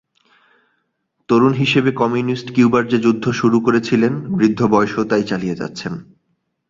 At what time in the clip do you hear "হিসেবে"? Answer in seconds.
1.53-1.89